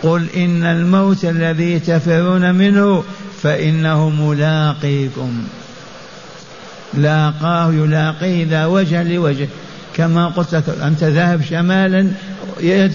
قل 0.02 0.26
إن 0.36 0.64
الموت 0.64 1.24
الذي 1.24 1.78
تفرون 1.80 2.54
منه 2.54 3.04
فإنه 3.42 4.10
ملاقيكم. 4.10 5.44
لاقاه 6.94 7.72
يلاقيه 7.72 8.46
ذا 8.50 8.66
وجه 8.66 9.02
لوجه. 9.02 9.48
كما 9.96 10.26
قلت 10.26 10.54
لك 10.54 10.64
أنت 10.82 11.04
ذاهب 11.04 11.42
شمالا 11.42 12.10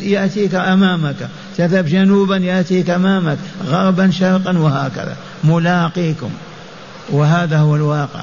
يأتيك 0.02 0.56
أمامك. 0.56 1.16
تذهب 1.58 1.86
جنوبا 1.86 2.38
يأتيك 2.38 2.90
أمامك. 2.90 3.38
غربا 3.68 4.12
شرقا 4.12 4.58
وهكذا. 4.58 5.16
ملاقيكم. 5.44 6.30
وهذا 7.10 7.58
هو 7.58 7.76
الواقع. 7.76 8.22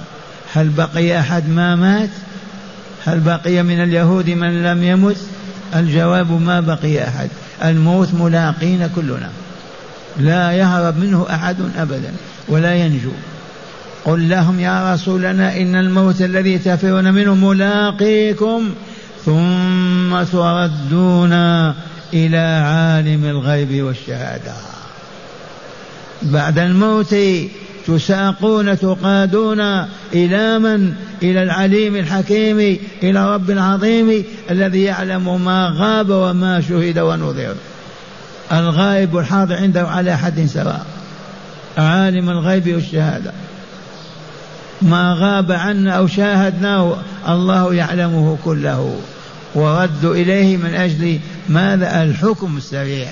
هل 0.55 0.69
بقي 0.69 1.21
أحد 1.21 1.49
ما 1.49 1.77
مات؟ 1.77 2.11
هل 3.07 3.21
بقي 3.21 3.63
من 3.63 3.83
اليهود 3.83 4.31
من 4.31 4.63
لم 4.63 4.83
يمت؟ 4.83 5.17
الجواب 5.77 6.41
ما 6.43 6.61
بقي 6.61 7.09
أحد. 7.09 7.29
الموت 7.65 8.15
ملاقين 8.15 8.91
كلنا. 8.97 9.31
لا 10.19 10.53
يهرب 10.53 10.99
منه 10.99 11.27
أحد 11.31 11.57
أبدا 11.77 12.13
ولا 12.49 12.75
ينجو. 12.75 13.13
قل 14.05 14.29
لهم 14.29 14.61
يا 14.61 14.95
رسولنا 14.95 15.57
إن 15.57 15.75
الموت 15.75 16.23
الذي 16.23 16.59
تفرون 16.59 17.15
منه 17.15 17.35
ملاقيكم 17.35 18.71
ثم 19.25 20.23
تردون 20.23 21.33
إلى 22.15 22.39
عالم 22.39 23.25
الغيب 23.25 23.83
والشهادة. 23.83 24.53
بعد 26.23 26.59
الموت 26.59 27.15
تساقون 27.87 28.79
تقادون 28.79 29.61
إلى 30.15 30.59
من؟ 30.59 30.95
إلى 31.23 31.43
العليم 31.43 31.97
الحكيم 31.97 32.79
إلى 33.03 33.35
رب 33.35 33.51
العظيم 33.51 34.25
الذي 34.51 34.83
يعلم 34.83 35.45
ما 35.45 35.75
غاب 35.77 36.11
وما 36.11 36.61
شهد 36.61 36.99
ونظر 36.99 37.55
الغائب 38.53 39.15
والحاضر 39.15 39.57
عنده 39.57 39.89
على 39.89 40.19
حد 40.19 40.47
سواء. 40.47 40.87
عالم 41.79 42.31
الغيب 42.31 42.75
والشهادة. 42.75 43.33
ما 44.83 45.17
غاب 45.19 45.53
عنا 45.53 45.93
أو 45.93 46.07
شاهدناه 46.07 46.97
الله 47.29 47.75
يعلمه 47.75 48.39
كله. 48.45 49.01
ورد 49.55 50.05
إليه 50.05 50.57
من 50.57 50.75
أجل 50.75 51.19
ماذا 51.49 52.03
الحكم 52.03 52.57
السريع. 52.57 53.09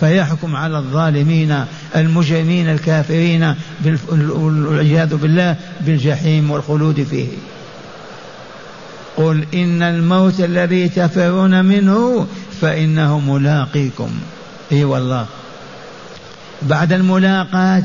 فيحكم 0.00 0.56
على 0.56 0.78
الظالمين 0.78 1.64
المجرمين 1.96 2.68
الكافرين 2.68 3.54
والعياذ 4.12 5.16
بالله 5.16 5.56
بالجحيم 5.80 6.50
والخلود 6.50 7.02
فيه. 7.10 7.28
قل 9.16 9.44
إن 9.54 9.82
الموت 9.82 10.40
الذي 10.40 10.88
تفرون 10.88 11.64
منه 11.64 12.26
فإنه 12.60 13.18
ملاقيكم. 13.18 14.10
اي 14.72 14.84
والله. 14.84 15.26
بعد 16.62 16.92
الملاقاة 16.92 17.82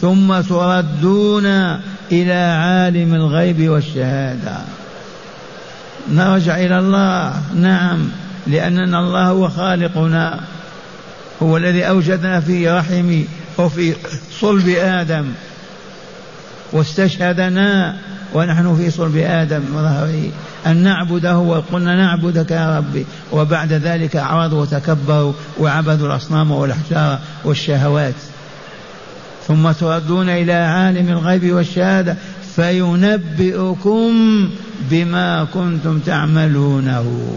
ثم 0.00 0.40
تردون 0.40 1.80
إلى 2.12 2.32
عالم 2.32 3.14
الغيب 3.14 3.68
والشهادة. 3.68 4.56
نرجع 6.12 6.56
إلى 6.56 6.78
الله. 6.78 7.32
نعم 7.54 8.08
لأننا 8.46 8.98
الله 8.98 9.28
هو 9.28 9.48
خالقنا. 9.48 10.40
هو 11.42 11.56
الذي 11.56 11.82
أوجدنا 11.82 12.40
في 12.40 12.70
رحم 12.70 13.22
وفي 13.58 13.94
صلب 14.40 14.68
آدم. 14.68 15.24
واستشهدنا 16.72 17.96
ونحن 18.34 18.76
في 18.76 18.90
صلب 18.90 19.16
آدم 19.16 19.62
وظهره 19.74 20.30
أن 20.66 20.76
نعبده 20.76 21.38
وقلنا 21.38 21.96
نعبدك 21.96 22.50
يا 22.50 22.76
ربي. 22.78 23.06
وبعد 23.32 23.72
ذلك 23.72 24.16
أعرضوا 24.16 24.62
وتكبروا 24.62 25.32
وعبدوا 25.58 26.06
الأصنام 26.06 26.50
والأحجار 26.50 27.18
والشهوات. 27.44 28.14
ثم 29.48 29.72
تردون 29.72 30.28
إلى 30.28 30.52
عالم 30.52 31.08
الغيب 31.08 31.52
والشهادة 31.52 32.16
فينبئكم 32.56 34.10
بما 34.90 35.46
كنتم 35.54 35.98
تعملونه. 35.98 37.36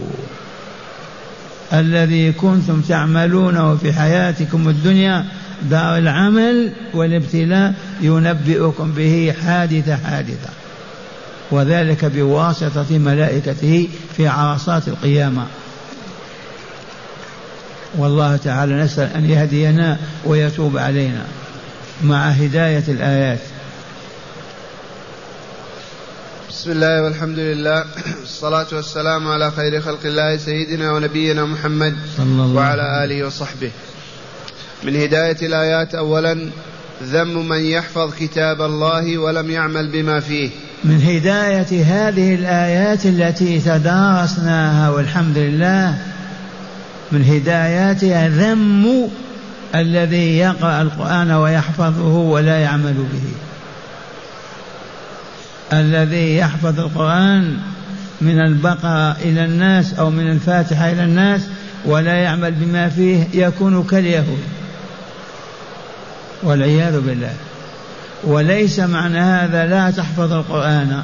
الذي 1.73 2.31
كنتم 2.31 2.81
تعملونه 2.81 3.75
في 3.75 3.93
حياتكم 3.93 4.69
الدنيا 4.69 5.25
دار 5.69 5.97
العمل 5.97 6.71
والابتلاء 6.93 7.73
ينبئكم 8.01 8.91
به 8.91 9.33
حادثة 9.45 9.95
حادثة. 9.95 10.49
وذلك 11.51 12.05
بواسطة 12.05 12.97
ملائكته 12.97 13.89
في 14.17 14.27
عرصات 14.27 14.87
القيامة. 14.87 15.45
والله 17.97 18.37
تعالى 18.37 18.73
نسأل 18.73 19.13
أن 19.15 19.29
يهدينا 19.29 19.97
ويتوب 20.25 20.77
علينا. 20.77 21.23
مع 22.03 22.29
هداية 22.29 22.83
الآيات. 22.87 23.39
بسم 26.49 26.71
الله 26.71 27.03
والحمد 27.03 27.39
لله. 27.39 27.85
الصلاة 28.23 28.67
والسلام 28.71 29.27
على 29.27 29.51
خير 29.51 29.81
خلق 29.81 29.99
الله 30.05 30.37
سيدنا 30.37 30.91
ونبينا 30.91 31.45
محمد 31.45 31.95
صلى 32.17 32.25
الله 32.25 32.55
وعلى 32.55 33.03
آله 33.03 33.27
وصحبه. 33.27 33.71
من 34.83 34.95
هداية 34.95 35.37
الآيات 35.41 35.95
أولا 35.95 36.49
ذم 37.03 37.47
من 37.49 37.61
يحفظ 37.61 38.13
كتاب 38.19 38.61
الله 38.61 39.17
ولم 39.17 39.49
يعمل 39.49 39.87
بما 39.87 40.19
فيه. 40.19 40.49
من 40.83 41.01
هداية 41.01 41.83
هذه 41.83 42.35
الآيات 42.35 43.05
التي 43.05 43.59
تدارسناها 43.59 44.89
والحمد 44.89 45.37
لله 45.37 45.97
من 47.11 47.23
هداياتها 47.23 48.29
ذم 48.29 49.09
الذي 49.75 50.37
يقرأ 50.37 50.81
القرآن 50.81 51.31
ويحفظه 51.31 52.13
ولا 52.13 52.59
يعمل 52.59 52.93
به. 52.93 53.31
الذي 55.73 56.37
يحفظ 56.37 56.79
القرآن 56.79 57.57
من 58.21 58.39
البقرة 58.39 59.11
إلى 59.11 59.45
الناس 59.45 59.93
أو 59.93 60.09
من 60.09 60.31
الفاتحة 60.31 60.91
إلى 60.91 61.03
الناس 61.03 61.41
ولا 61.85 62.15
يعمل 62.15 62.51
بما 62.51 62.89
فيه 62.89 63.27
يكون 63.33 63.83
كاليهود. 63.83 64.43
والعياذ 66.43 66.99
بالله. 66.99 67.33
وليس 68.23 68.79
معنى 68.79 69.19
هذا 69.19 69.65
لا 69.65 69.91
تحفظ 69.91 70.33
القرآن. 70.33 71.03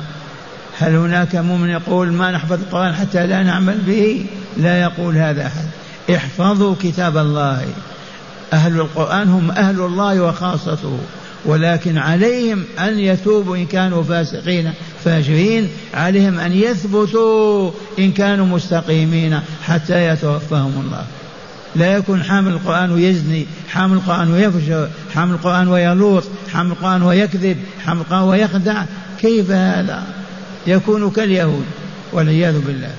هل 0.80 0.96
هناك 0.96 1.36
مؤمن 1.36 1.70
يقول 1.70 2.14
ما 2.14 2.32
نحفظ 2.32 2.54
القرآن 2.54 2.96
حتى 2.96 3.28
لا 3.28 3.44
نعمل 3.44 3.78
به؟ 3.88 4.26
لا 4.58 4.82
يقول 4.82 5.18
هذا 5.18 5.48
أحد. 5.48 5.68
احفظوا 6.16 6.76
كتاب 6.82 7.18
الله. 7.18 7.66
أهل 8.54 8.80
القرآن 8.80 9.30
هم 9.30 9.52
أهل 9.52 9.82
الله 9.82 10.22
وخاصته 10.22 11.00
ولكن 11.46 11.98
عليهم 11.98 12.64
أن 12.80 13.00
يتوبوا 13.00 13.58
إن 13.58 13.66
كانوا 13.66 14.04
فاسقين 14.04 14.74
فاجرين 15.06 15.70
عليهم 15.94 16.40
أن 16.40 16.52
يثبتوا 16.52 17.72
إن 18.00 18.12
كانوا 18.12 18.46
مستقيمين 18.46 19.40
حتى 19.64 20.08
يتوفاهم 20.08 20.82
الله. 20.86 21.06
لا 21.76 21.94
يكون 21.98 22.24
حامل 22.24 22.52
القرآن 22.52 22.92
ويزني 22.92 23.46
حامل 23.70 23.98
القرآن 23.98 24.32
ويفجر 24.32 24.90
حامل 25.16 25.34
القرآن 25.34 25.68
ويلوط 25.68 26.24
حامل 26.54 26.72
القرآن 26.72 27.02
ويكذب 27.04 27.58
حامل 27.86 28.02
القرآن 28.02 28.24
ويخدع. 28.24 28.84
كيف 29.22 29.52
هذا؟ 29.52 30.04
يكون 30.68 31.10
كاليهود 31.10 31.66
والعياذ 32.12 32.60
بالله. 32.60 32.92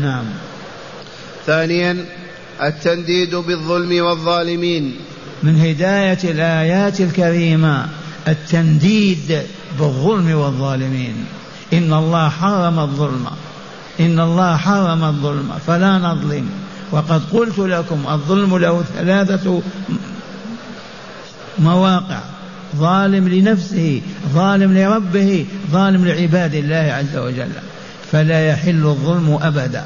نعم. 0.00 0.24
ثانيا 1.46 2.04
التنديد 2.62 3.34
بالظلم 3.34 4.04
والظالمين. 4.04 4.94
من 5.42 5.60
هداية 5.60 6.18
الآيات 6.24 7.00
الكريمة 7.00 7.86
التنديد 8.28 9.42
بالظلم 9.78 10.34
والظالمين. 10.34 11.24
إن 11.72 11.92
الله 11.92 12.28
حرم 12.28 12.78
الظلم. 12.78 13.26
إن 14.00 14.20
الله 14.20 14.56
حرم 14.56 15.04
الظلم. 15.04 15.52
فلا 15.66 15.98
نظلم. 15.98 16.48
وقد 16.92 17.22
قلت 17.32 17.58
لكم 17.58 18.04
الظلم 18.10 18.58
له 18.58 18.84
ثلاثة 18.96 19.62
مواقع. 21.58 22.20
ظالم 22.76 23.28
لنفسه 23.28 24.00
ظالم 24.34 24.78
لربه 24.78 25.46
ظالم 25.70 26.06
لعباد 26.06 26.54
الله 26.54 26.76
عز 26.76 27.16
وجل. 27.16 27.52
فلا 28.12 28.48
يحل 28.48 28.86
الظلم 28.86 29.38
أبدا. 29.42 29.84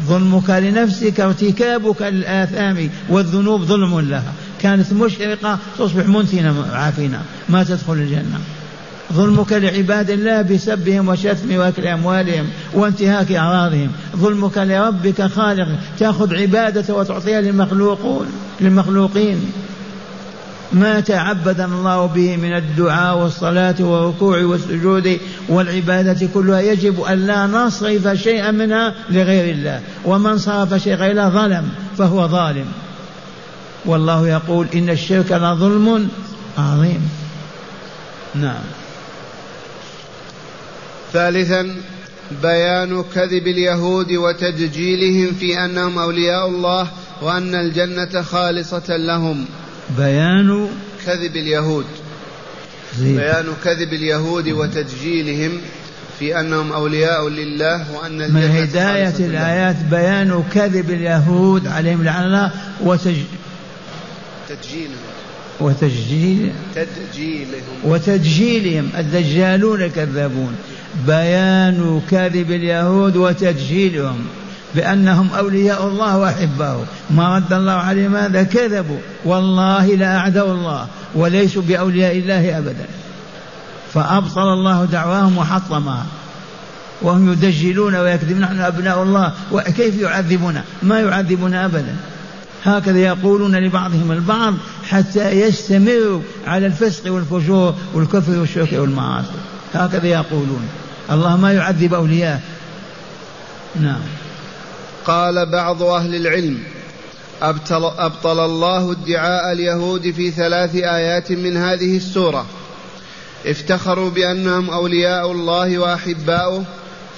ظلمك 0.00 0.50
لنفسك 0.50 1.20
ارتكابك 1.20 2.02
للآثام 2.02 2.90
والذنوب 3.08 3.64
ظلم 3.64 4.00
لها. 4.00 4.32
كانت 4.60 4.92
مشرقة 4.92 5.58
تصبح 5.78 6.06
منتنة 6.06 6.66
عافنة 6.72 7.22
ما 7.48 7.64
تدخل 7.64 7.92
الجنة. 7.92 8.40
ظلمك 9.12 9.52
لعباد 9.52 10.10
الله 10.10 10.42
بسبهم 10.42 11.08
وشتم 11.08 11.56
وأكل 11.56 11.86
أموالهم 11.86 12.46
وانتهاك 12.74 13.32
أعراضهم. 13.32 13.90
ظلمك 14.16 14.58
لربك 14.58 15.22
خالق 15.22 15.68
تأخذ 15.98 16.34
عبادته 16.34 16.94
وتعطيها 16.94 17.40
للمخلوقون 17.40 18.26
للمخلوقين. 18.60 19.52
ما 20.74 21.00
تعبدنا 21.00 21.64
الله 21.64 22.06
به 22.06 22.36
من 22.36 22.56
الدعاء 22.56 23.18
والصلاة 23.18 23.74
والركوع 23.80 24.42
والسجود 24.42 25.18
والعبادة 25.48 26.28
كلها 26.34 26.60
يجب 26.60 27.00
أن 27.00 27.26
لا 27.26 27.46
نصرف 27.46 28.08
شيئا 28.08 28.50
منها 28.50 28.94
لغير 29.10 29.54
الله. 29.54 29.80
ومن 30.04 30.38
صرف 30.38 30.74
شيئا 30.74 30.96
غير 30.96 31.10
الله 31.10 31.28
ظلم 31.28 31.68
فهو 31.98 32.28
ظالم. 32.28 32.66
والله 33.86 34.28
يقول 34.28 34.66
إن 34.74 34.90
الشرك 34.90 35.32
لظلم 35.32 36.08
عظيم. 36.58 37.08
نعم. 38.34 38.64
ثالثا 41.12 41.76
بيان 42.42 43.04
كذب 43.14 43.46
اليهود 43.46 44.12
وتدجيلهم 44.12 45.34
في 45.34 45.64
أنهم 45.64 45.98
أولياء 45.98 46.48
الله 46.48 46.88
وأن 47.22 47.54
الجنة 47.54 48.22
خالصة 48.22 48.96
لهم. 48.96 49.46
بيان 49.90 50.68
كذب 51.06 51.36
اليهود. 51.36 51.84
زيد. 52.98 53.16
بيان 53.16 53.46
كذب 53.64 53.92
اليهود 53.92 54.48
وتدجيلهم 54.48 55.60
في 56.18 56.40
أنهم 56.40 56.72
أولياء 56.72 57.28
لله 57.28 58.06
الجنه 58.06 58.28
من 58.28 58.56
هداية 58.56 59.26
الآيات 59.26 59.76
بيان 59.90 60.44
كذب 60.54 60.90
اليهود 60.90 61.66
عليهم 61.66 62.04
لعن 62.04 62.24
الله 62.24 62.50
وتج... 62.80 63.16
تدجيلهم 64.48 64.96
وتججيل 65.60 66.52
تدجيلهم 66.74 67.76
وتدجيلهم 67.84 68.90
الدجالون 68.98 69.82
الكذابون. 69.82 70.56
بيان 71.06 72.00
كذب 72.10 72.50
اليهود 72.50 73.16
وتدجيلهم 73.16 74.26
بأنهم 74.74 75.28
أولياء 75.38 75.86
الله 75.86 76.18
وأحباؤه. 76.18 76.84
ما 77.10 77.36
رد 77.36 77.52
الله 77.52 77.72
عليهم 77.72 78.16
هذا 78.16 78.42
كذبوا. 78.42 78.98
والله 79.24 79.86
لا 79.86 80.16
أعدوا 80.16 80.54
الله 80.54 80.86
وليسوا 81.14 81.62
بأولياء 81.62 82.18
الله 82.18 82.58
أبدا. 82.58 82.86
فأبطل 83.94 84.52
الله 84.52 84.84
دعواهم 84.84 85.38
وحطمها. 85.38 86.06
وهم 87.02 87.32
يدجلون 87.32 87.94
ويكذبون 87.94 88.40
نحن 88.40 88.60
أبناء 88.60 89.02
الله. 89.02 89.32
وكيف 89.52 89.98
يعذبنا 90.00 90.62
ما 90.82 91.00
يعذبنا 91.00 91.64
أبدا. 91.64 91.96
هكذا 92.64 92.98
يقولون 92.98 93.56
لبعضهم 93.56 94.12
البعض 94.12 94.54
حتى 94.88 95.30
يستمروا 95.30 96.20
على 96.46 96.66
الفسق 96.66 97.12
والفجور 97.12 97.74
والكفر 97.94 98.38
والشرك 98.38 98.72
والمعاصي. 98.72 99.28
هكذا 99.74 100.06
يقولون. 100.06 100.68
الله 101.10 101.36
ما 101.36 101.52
يعذب 101.52 101.94
أولياءه. 101.94 102.40
نعم. 103.80 104.00
قال 105.06 105.46
بعض 105.46 105.82
أهل 105.82 106.14
العلم 106.14 106.58
أبطل, 107.42 107.84
أبطل 107.84 108.44
الله 108.44 108.92
ادعاء 108.92 109.52
اليهود 109.52 110.10
في 110.10 110.30
ثلاث 110.30 110.74
آيات 110.74 111.32
من 111.32 111.56
هذه 111.56 111.96
السورة. 111.96 112.46
افتخروا 113.46 114.10
بأنهم 114.10 114.70
أولياء 114.70 115.32
الله 115.32 115.78
وأحباؤه 115.78 116.64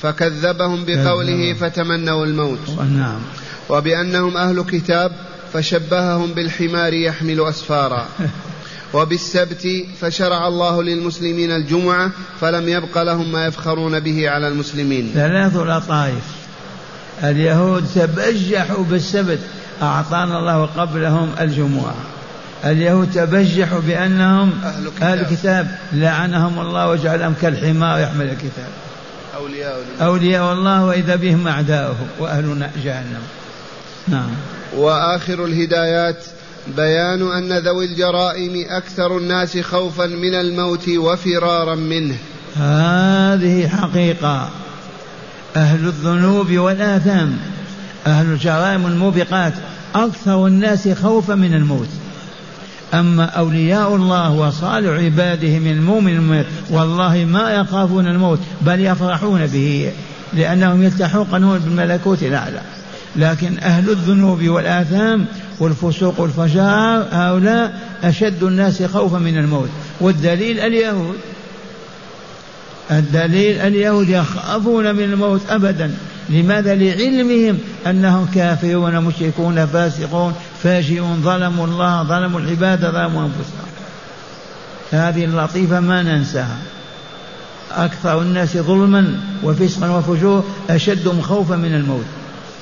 فكذبهم 0.03 0.85
بقوله 0.87 1.53
فتمنوا 1.53 2.27
الموت. 2.27 2.71
نعم. 2.79 3.21
وبأنهم 3.69 4.37
أهل 4.37 4.63
كتاب 4.63 5.13
فشبههم 5.53 6.33
بالحمار 6.33 6.93
يحمل 6.93 7.41
أسفارا. 7.41 8.07
وبالسبت 8.95 9.69
فشرع 10.01 10.49
الله 10.49 10.83
للمسلمين 10.83 11.51
الجمعة 11.51 12.11
فلم 12.41 12.69
يبق 12.69 13.03
لهم 13.03 13.33
ما 13.33 13.47
يفخرون 13.47 14.01
به 14.01 14.31
على 14.31 14.49
المسلمين. 14.49 15.11
ثلاث 15.15 15.57
لطائف. 15.57 16.36
اليهود 17.25 17.87
تبجحوا 17.95 18.85
بالسبت 18.85 19.39
أعطانا 19.83 20.39
الله 20.39 20.67
قبلهم 20.67 21.31
الجمعة 21.41 21.95
اليهود 22.65 23.11
تبجحوا 23.11 23.81
بأنهم 23.81 24.53
أهل 24.65 24.91
كتاب, 24.97 25.03
أهل 25.03 25.37
كتاب 25.37 25.79
لعنهم 25.93 26.59
الله 26.59 26.89
وجعلهم 26.89 27.35
كالحمار 27.43 28.01
يحمل 28.01 28.25
الكتاب. 28.25 28.69
أولياء 29.37 29.85
أولياء 30.01 30.53
الله 30.53 30.85
وإذا 30.85 31.17
بهم 31.17 31.49
أعداؤه 31.49 31.97
وأهل 32.19 32.71
جهنم. 32.85 33.23
نعم. 34.09 34.31
وآخر 34.77 35.45
الهدايات 35.45 36.25
بيان 36.77 37.33
أن 37.33 37.59
ذوي 37.59 37.85
الجرائم 37.85 38.65
أكثر 38.69 39.19
الناس 39.19 39.59
خوفا 39.59 40.07
من 40.07 40.35
الموت 40.35 40.89
وفرارا 40.89 41.75
منه. 41.75 42.17
هذه 42.57 43.69
حقيقة. 43.69 44.51
أهل 45.57 45.87
الذنوب 45.87 46.53
والآثام 46.53 47.37
أهل 48.07 48.27
الجرائم 48.27 48.87
الموبقات 48.87 49.53
أكثر 49.95 50.47
الناس 50.47 50.89
خوفا 50.89 51.35
من 51.35 51.55
الموت. 51.55 51.89
أما 52.95 53.25
أولياء 53.25 53.97
الله 53.97 54.33
وصالح 54.33 55.05
عباده 55.05 55.59
من 55.59 55.71
المؤمن 55.71 56.45
والله 56.71 57.25
ما 57.25 57.51
يخافون 57.51 58.07
الموت 58.07 58.39
بل 58.61 58.81
يفرحون 58.81 59.47
به 59.47 59.93
لأنهم 60.33 60.83
يلتحقون 60.83 61.59
بالملكوت 61.59 62.23
الأعلى 62.23 62.61
لكن 63.17 63.59
أهل 63.59 63.91
الذنوب 63.91 64.45
والآثام 64.45 65.27
والفسوق 65.61 66.21
والفجار 66.21 67.07
هؤلاء 67.13 67.81
أشد 68.05 68.43
الناس 68.43 68.83
خوفا 68.83 69.19
من 69.19 69.39
الموت. 69.39 69.69
والدليل 70.01 70.61
اليهود 70.61 71.17
الدليل 72.91 73.61
اليهود 73.61 74.09
يخافون 74.09 74.95
من 74.95 75.03
الموت 75.03 75.41
أبدا. 75.51 75.95
لماذا؟ 76.29 76.75
لعلمهم 76.75 77.59
أنهم 77.87 78.27
كافرون 78.35 79.01
مشركون 79.01 79.67
فاسقون 79.67 80.35
فاجئون 80.63 81.23
ظلموا 81.23 81.67
الله 81.67 82.03
ظلموا 82.03 82.41
العباد 82.41 82.81
ظلموا 82.81 83.23
أنفسهم. 83.23 83.67
هذه 84.91 85.25
اللطيفة 85.25 85.81
ما 85.81 86.03
ننساها. 86.03 86.59
أكثر 87.73 88.23
الناس 88.23 88.57
ظلما 88.57 89.21
وفسقا 89.43 89.91
وفجور 89.91 90.45
أشدهم 90.71 91.21
خوفا 91.21 91.57
من 91.57 91.75
الموت. 91.75 92.07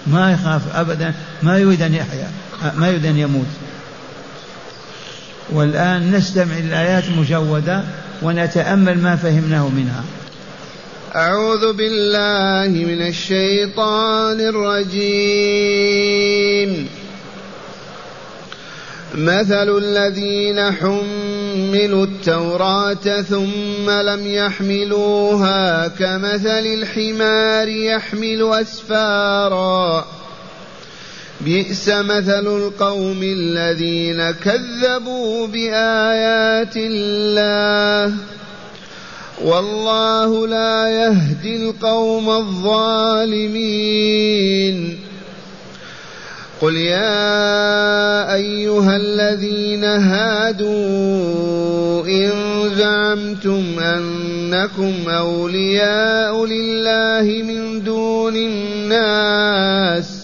ما 0.06 0.32
يخاف 0.32 0.76
أبدا 0.76 1.14
ما 1.42 1.58
يريد 1.58 1.82
أن 1.82 1.94
يحيا 1.94 2.30
ما 2.76 2.88
يريد 2.88 3.06
أن 3.06 3.18
يموت. 3.18 3.46
والآن 5.52 6.12
نستمع 6.12 6.58
الآيات 6.58 7.04
مجودة 7.18 7.84
ونتأمل 8.24 8.98
ما 8.98 9.16
فهمناه 9.16 9.68
منها. 9.68 10.04
أعوذ 11.16 11.72
بالله 11.72 12.84
من 12.84 13.06
الشيطان 13.06 14.40
الرجيم. 14.40 15.94
مثل 19.14 19.78
الذين 19.78 20.72
حملوا 20.72 22.04
التوراة 22.04 23.22
ثم 23.22 23.90
لم 23.90 24.26
يحملوها 24.26 25.88
كمثل 25.88 26.66
الحمار 26.66 27.68
يحمل 27.68 28.52
أسفارا. 28.52 30.06
بئس 31.44 31.88
مثل 31.88 32.46
القوم 32.46 33.22
الذين 33.22 34.30
كذبوا 34.30 35.46
بآيات 35.46 36.76
الله. 36.76 38.14
والله 39.44 40.46
لا 40.46 40.88
يهدي 40.88 41.56
القوم 41.56 42.30
الظالمين. 42.30 43.54
قل 46.60 46.76
يا 46.76 48.34
أيها 48.34 48.96
الذين 48.96 49.84
هادوا 49.84 50.74
إن 52.06 52.30
زعمتم 52.76 53.78
أنكم 53.78 55.08
أولياء 55.08 56.46
لله 56.46 57.42
من 57.42 57.84
دون 57.84 58.36
الناس 58.36 60.23